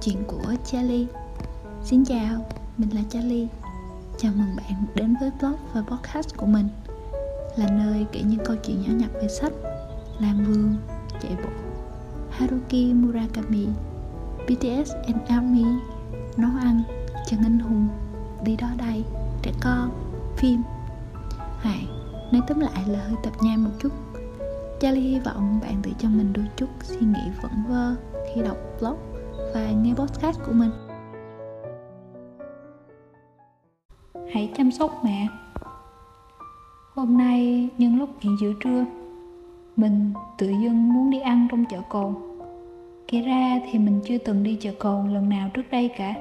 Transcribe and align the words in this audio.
Chuyện 0.00 0.24
của 0.26 0.54
Charlie. 0.64 1.06
Xin 1.84 2.04
chào, 2.04 2.46
mình 2.76 2.94
là 2.94 3.00
Charlie. 3.10 3.46
Chào 4.18 4.32
mừng 4.36 4.56
bạn 4.56 4.86
đến 4.94 5.14
với 5.20 5.30
blog 5.40 5.56
và 5.72 5.82
podcast 5.82 6.36
của 6.36 6.46
mình. 6.46 6.68
Là 7.56 7.70
nơi 7.70 8.06
kể 8.12 8.22
những 8.22 8.44
câu 8.44 8.56
chuyện 8.56 8.82
nhỏ 8.82 8.92
nhặt 8.96 9.10
về 9.14 9.28
sách 9.28 9.52
Làm 10.18 10.44
vườn, 10.44 10.76
chạy 11.22 11.36
bộ 11.42 11.48
Haruki 12.30 12.94
Murakami 12.94 13.66
BTS 14.44 14.92
and 15.06 15.18
ARMY 15.28 15.64
Nấu 16.36 16.50
ăn, 16.60 16.82
chân 17.26 17.40
anh 17.42 17.58
hùng 17.58 17.88
Đi 18.44 18.56
đó 18.56 18.68
đây, 18.78 19.04
trẻ 19.42 19.52
con, 19.60 19.90
phim. 20.36 20.62
Hãy 21.58 21.86
nói 22.32 22.42
tóm 22.48 22.60
lại 22.60 22.84
là 22.86 22.98
hơi 22.98 23.16
tập 23.22 23.32
nhai 23.40 23.56
một 23.56 23.70
chút. 23.78 23.92
Charlie 24.80 25.10
hy 25.10 25.20
vọng 25.20 25.60
bạn 25.62 25.80
tự 25.82 25.90
cho 25.98 26.08
mình 26.08 26.32
đôi 26.32 26.46
chút 26.56 26.68
suy 26.82 27.06
nghĩ 27.06 27.30
vẩn 27.42 27.52
vơ 27.68 27.94
khi 28.34 28.42
đọc 28.42 28.56
blog 28.80 29.17
và 29.54 29.70
nghe 29.70 29.94
podcast 29.94 30.40
của 30.46 30.52
mình. 30.52 30.70
Hãy 34.32 34.50
chăm 34.56 34.70
sóc 34.70 35.00
mẹ. 35.04 35.26
Hôm 36.94 37.18
nay 37.18 37.68
nhân 37.78 37.98
lúc 37.98 38.08
nghỉ 38.22 38.30
giữa 38.40 38.52
trưa, 38.60 38.84
mình 39.76 40.12
tự 40.38 40.46
dưng 40.46 40.92
muốn 40.92 41.10
đi 41.10 41.20
ăn 41.20 41.48
trong 41.50 41.64
chợ 41.64 41.80
cồn. 41.88 42.14
Kể 43.08 43.22
ra 43.22 43.60
thì 43.70 43.78
mình 43.78 44.00
chưa 44.04 44.18
từng 44.18 44.42
đi 44.42 44.56
chợ 44.60 44.72
cồn 44.78 45.14
lần 45.14 45.28
nào 45.28 45.48
trước 45.54 45.62
đây 45.70 45.90
cả. 45.96 46.14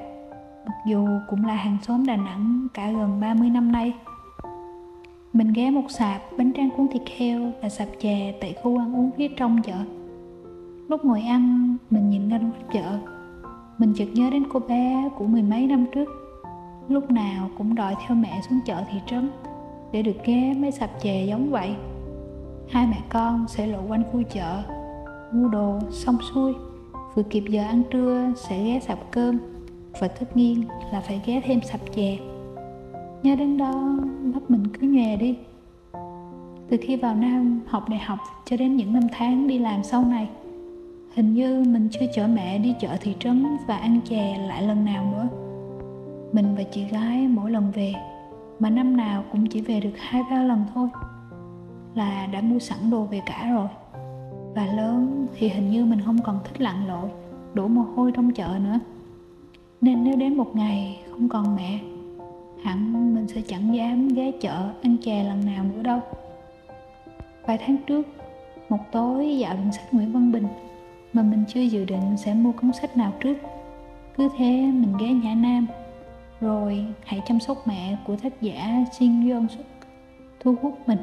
Mặc 0.66 0.76
dù 0.88 1.08
cũng 1.30 1.46
là 1.46 1.54
hàng 1.54 1.78
xóm 1.82 2.06
Đà 2.06 2.16
Nẵng 2.16 2.68
cả 2.74 2.92
gần 2.92 3.20
30 3.20 3.50
năm 3.50 3.72
nay. 3.72 3.94
Mình 5.34 5.54
ghé 5.54 5.72
một 5.72 5.86
sạp 5.90 6.22
bánh 6.38 6.54
tráng 6.54 6.70
cuốn 6.78 6.88
thịt 6.88 7.02
heo 7.18 7.52
và 7.62 7.70
sạp 7.70 7.88
chè 8.02 8.34
tại 8.42 8.56
khu 8.64 8.80
ăn 8.80 8.96
uống 8.96 9.12
phía 9.18 9.28
trong 9.28 9.62
chợ. 9.62 9.78
Lúc 10.88 11.06
ngồi 11.06 11.22
ăn, 11.22 11.76
mình 11.90 12.10
nhìn 12.10 12.30
ra 12.30 12.40
chợ 12.74 13.17
mình 13.78 13.94
chợt 13.96 14.08
nhớ 14.14 14.30
đến 14.30 14.44
cô 14.50 14.60
bé 14.60 15.10
của 15.16 15.26
mười 15.26 15.42
mấy 15.42 15.68
năm 15.68 15.86
trước. 15.92 16.10
Lúc 16.88 17.12
nào 17.12 17.50
cũng 17.58 17.76
đòi 17.76 17.96
theo 18.08 18.18
mẹ 18.18 18.42
xuống 18.50 18.60
chợ 18.66 18.84
thị 18.92 19.00
trấn 19.08 19.30
để 19.92 20.02
được 20.02 20.24
ghé 20.26 20.54
mấy 20.58 20.72
sạp 20.72 21.02
chè 21.02 21.26
giống 21.26 21.50
vậy. 21.50 21.76
Hai 22.70 22.88
mẹ 22.88 23.02
con 23.10 23.46
sẽ 23.48 23.68
lộ 23.68 23.80
quanh 23.88 24.04
khu 24.12 24.24
chợ, 24.24 24.64
mua 25.32 25.48
đồ 25.48 25.80
xong 25.92 26.18
xuôi. 26.34 26.54
Vừa 27.16 27.24
kịp 27.24 27.44
giờ 27.50 27.64
ăn 27.64 27.84
trưa 27.92 28.34
sẽ 28.36 28.64
ghé 28.64 28.80
sạp 28.80 29.12
cơm 29.12 29.38
và 30.00 30.08
tất 30.08 30.38
nhiên 30.38 30.64
là 30.94 31.02
phải 31.02 31.22
ghé 31.26 31.42
thêm 31.46 31.60
sạp 31.62 31.80
chè. 31.96 32.18
Nhớ 33.24 33.36
đến 33.36 33.58
đó, 33.58 34.00
mắt 34.24 34.42
mình 34.48 34.68
cứ 34.68 34.88
nhòe 34.88 35.16
đi. 35.16 35.38
Từ 36.70 36.78
khi 36.82 36.96
vào 36.96 37.16
nam 37.16 37.62
học 37.68 37.90
đại 37.90 38.00
học 38.00 38.20
cho 38.46 38.58
đến 38.58 38.76
những 38.76 38.94
năm 38.94 39.04
tháng 39.12 39.48
đi 39.48 39.60
làm 39.60 39.84
sau 39.84 40.04
này 40.04 40.30
hình 41.18 41.34
như 41.34 41.64
mình 41.68 41.90
chưa 41.92 42.06
chở 42.14 42.28
mẹ 42.28 42.58
đi 42.58 42.76
chợ 42.80 42.98
thị 43.02 43.16
trấn 43.20 43.46
và 43.68 43.78
ăn 43.78 44.00
chè 44.10 44.38
lại 44.48 44.64
lần 44.64 44.86
nào 44.86 45.06
nữa. 45.12 45.28
Mình 46.32 46.56
và 46.56 46.64
chị 46.64 46.84
gái 46.84 47.28
mỗi 47.28 47.52
lần 47.52 47.72
về, 47.72 47.94
mà 48.60 48.70
năm 48.70 48.98
nào 48.98 49.24
cũng 49.32 49.48
chỉ 49.48 49.62
về 49.62 49.80
được 49.80 49.94
hai 49.98 50.24
ba 50.32 50.44
lần 50.44 50.66
thôi, 50.74 50.90
là 51.96 52.28
đã 52.34 52.42
mua 52.42 52.60
sẵn 52.60 52.90
đồ 52.90 53.04
về 53.04 53.22
cả 53.26 53.52
rồi. 53.54 53.68
Và 54.56 54.66
lớn 54.66 55.28
thì 55.38 55.50
hình 55.50 55.70
như 55.70 55.86
mình 55.86 56.02
không 56.06 56.18
còn 56.24 56.40
thích 56.44 56.62
lặn 56.62 56.88
lội, 56.88 57.10
đổ 57.54 57.68
mồ 57.68 57.82
hôi 57.82 58.12
trong 58.12 58.32
chợ 58.32 58.60
nữa. 58.64 58.80
Nên 59.82 60.04
nếu 60.04 60.16
đến 60.16 60.38
một 60.38 60.56
ngày 60.56 61.00
không 61.12 61.30
còn 61.30 61.56
mẹ, 61.56 61.80
hẳn 62.64 63.14
mình 63.16 63.28
sẽ 63.28 63.42
chẳng 63.48 63.76
dám 63.76 64.08
ghé 64.08 64.32
chợ 64.42 64.70
ăn 64.82 64.98
chè 65.02 65.24
lần 65.24 65.46
nào 65.46 65.64
nữa 65.64 65.84
đâu. 65.84 66.00
Vài 67.48 67.58
tháng 67.66 67.78
trước, 67.88 68.08
một 68.70 68.92
tối 68.92 69.38
dạo 69.38 69.56
đường 69.56 69.72
sách 69.72 69.94
nguyễn 69.94 70.12
văn 70.12 70.32
bình 70.32 70.48
mà 71.14 71.22
mình 71.22 71.44
chưa 71.48 71.62
dự 71.62 71.86
định 71.86 72.18
sẽ 72.18 72.34
mua 72.34 72.52
cuốn 72.52 72.74
sách 72.74 72.98
nào 72.98 73.14
trước. 73.20 73.38
Cứ 74.18 74.30
thế 74.38 74.72
mình 74.74 74.94
ghé 75.00 75.14
nhã 75.14 75.34
nam, 75.34 75.68
rồi 76.42 76.86
hãy 77.06 77.22
chăm 77.26 77.40
sóc 77.40 77.58
mẹ 77.68 77.98
của 78.06 78.16
tác 78.16 78.42
giả 78.42 78.86
Shin 78.92 79.30
Yeon 79.30 79.48
Suk 79.48 79.66
thu 80.40 80.56
hút 80.62 80.80
mình. 80.88 81.00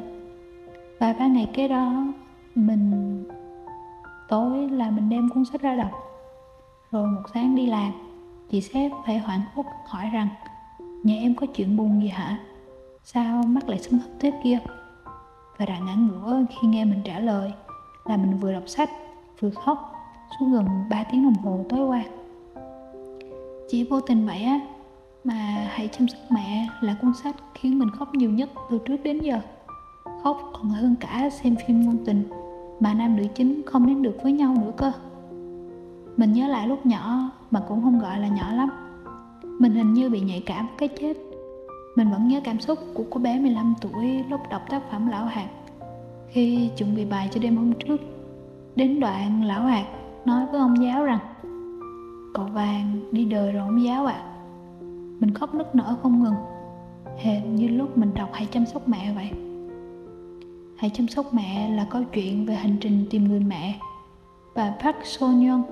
Và 0.99 1.13
ba 1.13 1.27
ngày 1.27 1.49
kế 1.53 1.67
đó, 1.67 2.13
mình, 2.55 3.23
tối 4.29 4.69
là 4.69 4.91
mình 4.91 5.09
đem 5.09 5.29
cuốn 5.29 5.45
sách 5.45 5.61
ra 5.61 5.75
đọc. 5.75 5.91
Rồi 6.91 7.07
một 7.07 7.21
sáng 7.33 7.55
đi 7.55 7.65
làm, 7.65 7.91
chị 8.49 8.61
sếp 8.61 8.91
phải 9.05 9.17
hoảng 9.17 9.41
hốt 9.53 9.65
hỏi 9.87 10.09
rằng, 10.13 10.27
nhà 11.03 11.15
em 11.15 11.35
có 11.35 11.45
chuyện 11.45 11.77
buồn 11.77 12.01
gì 12.01 12.07
hả? 12.07 12.39
Sao 13.03 13.43
mắt 13.43 13.69
lại 13.69 13.79
sưng 13.79 13.99
húp 13.99 14.11
thế 14.19 14.31
kia? 14.43 14.59
Và 15.57 15.65
đã 15.65 15.79
ngã 15.79 15.93
ngửa 15.93 16.45
khi 16.49 16.67
nghe 16.67 16.85
mình 16.85 17.01
trả 17.03 17.19
lời 17.19 17.53
là 18.05 18.17
mình 18.17 18.37
vừa 18.37 18.53
đọc 18.53 18.63
sách, 18.67 18.89
vừa 19.39 19.49
khóc 19.49 19.94
suốt 20.39 20.45
gần 20.51 20.65
3 20.89 21.03
tiếng 21.11 21.23
đồng 21.23 21.43
hồ 21.43 21.65
tối 21.69 21.87
qua. 21.87 22.03
Chỉ 23.69 23.83
vô 23.83 24.01
tình 24.01 24.25
vậy 24.25 24.43
á, 24.43 24.59
mà 25.23 25.67
hãy 25.69 25.87
chăm 25.87 26.07
sóc 26.07 26.21
mẹ 26.29 26.67
là 26.81 26.95
cuốn 27.01 27.13
sách 27.23 27.35
khiến 27.53 27.79
mình 27.79 27.89
khóc 27.89 28.15
nhiều 28.15 28.29
nhất 28.29 28.49
từ 28.69 28.79
trước 28.85 28.97
đến 29.03 29.19
giờ. 29.19 29.39
Khóc 30.23 30.37
còn 30.53 30.69
hơn 30.69 30.95
cả 30.99 31.29
xem 31.29 31.55
phim 31.67 31.81
ngôn 31.81 31.97
tình 32.05 32.23
mà 32.79 32.93
nam 32.93 33.15
nữ 33.15 33.23
chính 33.35 33.61
không 33.65 33.87
đến 33.87 34.01
được 34.01 34.17
với 34.23 34.31
nhau 34.31 34.55
nữa 34.61 34.71
cơ. 34.77 34.91
Mình 36.17 36.33
nhớ 36.33 36.47
lại 36.47 36.67
lúc 36.67 36.85
nhỏ 36.85 37.29
mà 37.51 37.61
cũng 37.67 37.83
không 37.83 37.99
gọi 37.99 38.19
là 38.19 38.27
nhỏ 38.27 38.53
lắm. 38.53 38.69
Mình 39.59 39.73
hình 39.73 39.93
như 39.93 40.09
bị 40.09 40.21
nhạy 40.21 40.43
cảm 40.45 40.67
cái 40.77 40.89
chết. 40.99 41.17
Mình 41.95 42.11
vẫn 42.11 42.27
nhớ 42.27 42.41
cảm 42.43 42.59
xúc 42.59 42.79
của 42.93 43.03
cô 43.09 43.19
bé 43.19 43.39
15 43.39 43.75
tuổi 43.81 44.23
lúc 44.29 44.41
đọc 44.49 44.61
tác 44.69 44.91
phẩm 44.91 45.07
Lão 45.07 45.25
Hạt 45.25 45.47
khi 46.27 46.69
chuẩn 46.77 46.95
bị 46.95 47.05
bài 47.05 47.29
cho 47.31 47.41
đêm 47.41 47.57
hôm 47.57 47.73
trước. 47.73 47.97
Đến 48.75 48.99
đoạn 48.99 49.43
Lão 49.43 49.61
Hạt 49.61 49.85
nói 50.25 50.45
với 50.51 50.59
ông 50.59 50.83
giáo 50.83 51.03
rằng, 51.03 51.19
cậu 52.33 52.45
vàng 52.45 52.99
đi 53.11 53.25
đời 53.25 53.51
rồi 53.51 53.61
ông 53.61 53.83
giáo 53.83 54.05
ạ. 54.05 54.13
À. 54.13 54.25
mình 55.19 55.33
khóc 55.33 55.55
nức 55.55 55.75
nở 55.75 55.95
không 56.03 56.23
ngừng, 56.23 56.35
hệt 57.17 57.45
như 57.45 57.67
lúc 57.67 57.97
mình 57.97 58.13
đọc 58.13 58.29
hãy 58.33 58.47
chăm 58.51 58.65
sóc 58.65 58.87
mẹ 58.87 59.13
vậy. 59.15 59.29
Hãy 60.77 60.91
chăm 60.93 61.07
sóc 61.07 61.33
mẹ 61.33 61.69
là 61.69 61.87
câu 61.89 62.03
chuyện 62.03 62.45
về 62.45 62.55
hành 62.55 62.77
trình 62.81 63.05
tìm 63.09 63.23
người 63.23 63.39
mẹ. 63.39 63.79
Bà 64.55 64.73
Park 64.83 64.95
So 65.03 65.27
nhân 65.27 65.63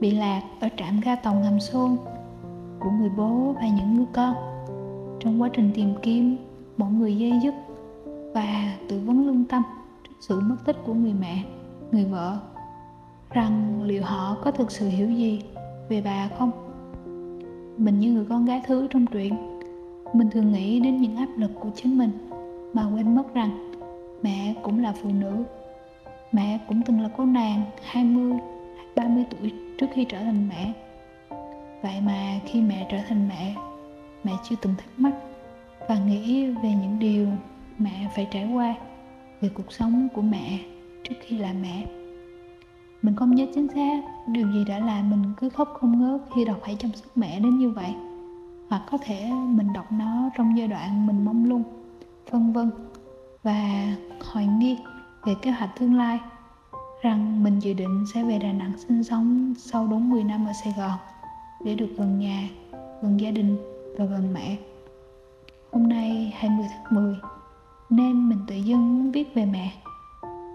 bị 0.00 0.10
lạc 0.10 0.42
ở 0.60 0.68
trạm 0.76 1.00
ga 1.00 1.14
tàu 1.16 1.34
ngầm 1.34 1.60
Seoul 1.60 1.92
của 2.80 2.90
người 2.90 3.10
bố 3.16 3.52
và 3.52 3.68
những 3.68 3.96
người 3.96 4.06
con. 4.12 4.34
Trong 5.20 5.42
quá 5.42 5.48
trình 5.52 5.70
tìm 5.74 5.94
kiếm, 6.02 6.36
mọi 6.76 6.92
người 6.92 7.16
dây 7.16 7.32
dứt 7.42 7.54
và 8.34 8.76
tự 8.88 9.00
vấn 9.06 9.26
lương 9.26 9.44
tâm 9.44 9.62
trước 10.04 10.14
sự 10.20 10.40
mất 10.40 10.56
tích 10.64 10.76
của 10.86 10.94
người 10.94 11.14
mẹ, 11.20 11.44
người 11.92 12.04
vợ 12.04 12.38
rằng 13.30 13.82
liệu 13.82 14.02
họ 14.04 14.36
có 14.42 14.50
thực 14.50 14.70
sự 14.70 14.88
hiểu 14.88 15.10
gì 15.10 15.42
về 15.88 16.02
bà 16.04 16.28
không? 16.38 16.50
Mình 17.76 18.00
như 18.00 18.12
người 18.12 18.26
con 18.28 18.44
gái 18.44 18.62
thứ 18.66 18.88
trong 18.90 19.06
truyện. 19.06 19.60
Mình 20.14 20.30
thường 20.30 20.52
nghĩ 20.52 20.80
đến 20.80 21.00
những 21.00 21.16
áp 21.16 21.28
lực 21.36 21.50
của 21.60 21.70
chính 21.74 21.98
mình 21.98 22.10
mà 22.72 22.90
quên 22.94 23.14
mất 23.14 23.34
rằng 23.34 23.72
mẹ 24.22 24.54
cũng 24.62 24.82
là 24.82 24.92
phụ 25.02 25.10
nữ. 25.20 25.44
Mẹ 26.32 26.58
cũng 26.68 26.82
từng 26.86 27.00
là 27.00 27.10
cô 27.16 27.24
nàng 27.24 27.62
20, 27.84 28.32
30 28.96 29.24
tuổi 29.30 29.52
trước 29.78 29.86
khi 29.94 30.04
trở 30.04 30.18
thành 30.18 30.48
mẹ. 30.48 30.72
Vậy 31.82 32.00
mà 32.06 32.40
khi 32.46 32.60
mẹ 32.60 32.86
trở 32.90 32.98
thành 33.08 33.28
mẹ 33.28 33.54
mẹ 34.24 34.32
chưa 34.48 34.56
từng 34.62 34.74
thắc 34.78 34.88
mắc 34.96 35.12
và 35.88 35.98
nghĩ 35.98 36.46
về 36.46 36.70
những 36.82 36.98
điều 36.98 37.26
mẹ 37.78 38.10
phải 38.14 38.28
trải 38.30 38.52
qua 38.54 38.74
về 39.40 39.48
cuộc 39.54 39.72
sống 39.72 40.08
của 40.14 40.22
mẹ 40.22 40.58
trước 41.04 41.14
khi 41.20 41.38
là 41.38 41.52
mẹ 41.62 41.99
mình 43.02 43.16
không 43.16 43.34
nhớ 43.34 43.46
chính 43.54 43.68
xác 43.68 44.00
điều 44.26 44.52
gì 44.52 44.64
đã 44.64 44.78
làm 44.78 45.10
mình 45.10 45.22
cứ 45.36 45.48
khóc 45.48 45.76
không 45.80 46.02
ngớt 46.02 46.20
khi 46.34 46.44
đọc 46.44 46.60
hãy 46.62 46.76
chăm 46.78 46.92
sóc 46.92 47.16
mẹ 47.16 47.40
đến 47.40 47.58
như 47.58 47.70
vậy 47.70 47.94
hoặc 48.68 48.82
có 48.90 48.98
thể 48.98 49.30
mình 49.32 49.72
đọc 49.72 49.92
nó 49.92 50.30
trong 50.36 50.58
giai 50.58 50.68
đoạn 50.68 51.06
mình 51.06 51.24
mong 51.24 51.44
lung 51.44 51.62
vân 52.30 52.52
vân 52.52 52.70
và 53.42 53.86
hoài 54.32 54.46
nghi 54.46 54.78
về 55.24 55.34
kế 55.42 55.50
hoạch 55.50 55.70
tương 55.78 55.94
lai 55.94 56.20
rằng 57.02 57.44
mình 57.44 57.58
dự 57.58 57.72
định 57.72 58.04
sẽ 58.14 58.24
về 58.24 58.38
Đà 58.38 58.52
Nẵng 58.52 58.72
sinh 58.78 59.04
sống 59.04 59.54
sau 59.58 59.86
đúng 59.86 60.10
10 60.10 60.24
năm 60.24 60.46
ở 60.46 60.52
Sài 60.64 60.74
Gòn 60.78 60.98
để 61.64 61.74
được 61.74 61.88
gần 61.96 62.18
nhà, 62.18 62.48
gần 63.02 63.20
gia 63.20 63.30
đình 63.30 63.56
và 63.98 64.04
gần 64.04 64.34
mẹ. 64.34 64.56
Hôm 65.72 65.88
nay 65.88 66.32
20 66.36 66.66
tháng 66.70 66.94
10 66.94 67.16
nên 67.90 68.28
mình 68.28 68.38
tự 68.46 68.56
dưng 68.56 68.98
muốn 68.98 69.12
viết 69.12 69.34
về 69.34 69.44
mẹ. 69.44 69.72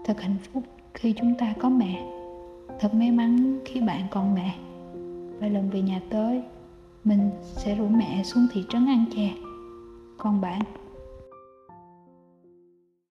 Thật 0.04 0.20
hạnh 0.20 0.36
phúc 0.52 0.62
khi 0.94 1.14
chúng 1.18 1.34
ta 1.38 1.54
có 1.60 1.68
mẹ. 1.68 2.15
Thật 2.80 2.94
may 2.94 3.10
mắn 3.10 3.58
khi 3.64 3.80
bạn 3.80 4.02
còn 4.10 4.34
mẹ. 4.34 4.54
và 5.40 5.48
lần 5.48 5.70
về 5.70 5.82
nhà 5.82 6.00
tới, 6.10 6.42
mình 7.04 7.30
sẽ 7.42 7.74
rủ 7.74 7.88
mẹ 7.88 8.22
xuống 8.24 8.46
thị 8.52 8.64
trấn 8.68 8.86
ăn 8.86 9.04
chè. 9.16 9.34
Còn 10.16 10.40
bạn? 10.40 10.60